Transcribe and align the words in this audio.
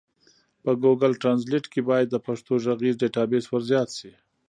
په 0.63 0.71
ګوګل 0.81 1.13
ټرانزلېټ 1.21 1.65
کي 1.73 1.81
بايد 1.89 2.07
د 2.11 2.17
پښتو 2.25 2.53
ږغيز 2.65 2.95
ډيټابيس 3.01 3.45
ورزيات 3.47 3.89
سي. 3.97 4.11